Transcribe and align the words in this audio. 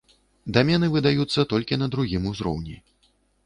Дамены 0.57 0.89
выдаюцца 0.95 1.47
толькі 1.53 1.79
на 1.85 1.93
другім 1.97 2.27
узроўні. 2.33 2.75